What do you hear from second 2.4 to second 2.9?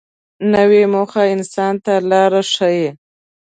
ښیي